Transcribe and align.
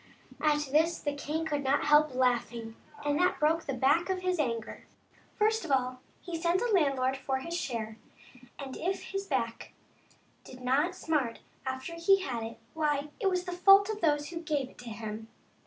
At 0.41 0.69
this 0.71 0.97
the 0.97 1.13
king 1.13 1.45
could 1.45 1.63
not 1.63 1.85
help 1.85 2.15
laughing, 2.15 2.75
and 3.05 3.19
that 3.19 3.39
broke 3.39 3.67
the 3.67 3.75
back 3.75 4.09
of 4.09 4.23
his 4.23 4.39
anger. 4.39 4.87
First 5.35 5.63
of 5.63 5.69
all 5.71 6.01
he 6.23 6.41
sent 6.41 6.57
the 6.59 6.71
landlord 6.73 7.15
for 7.15 7.37
his 7.37 7.55
share, 7.55 7.99
and 8.57 8.75
if 8.75 9.03
his 9.11 9.27
back 9.27 9.73
did 10.43 10.59
not 10.61 10.95
smart 10.95 11.41
after 11.67 11.93
he 11.93 12.21
had 12.21 12.41
it, 12.41 12.57
why, 12.73 13.09
it 13.19 13.29
was 13.29 13.45
not 13.45 13.53
the 13.55 13.61
fault 13.61 13.89
of 13.91 14.01
those 14.01 14.29
who 14.29 14.37
gave 14.41 14.71
it 14.71 14.79
to 14.79 14.89
him. 14.89 15.27